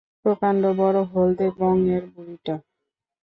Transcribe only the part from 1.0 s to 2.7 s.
হলদে বঙের বুড়িটা।